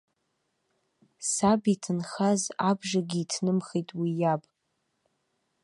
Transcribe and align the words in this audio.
Саб 1.31 1.61
иҭынхаз 1.73 2.41
абжагьы 2.69 3.17
иҭнымхеит 3.23 3.89
уи 3.99 4.11
иаб. 4.21 4.41